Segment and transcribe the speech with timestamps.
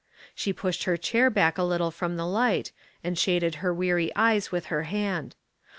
[0.33, 2.71] She pushed her chair back a little from the light,
[3.03, 5.35] and shaded her weary eyes with her hand.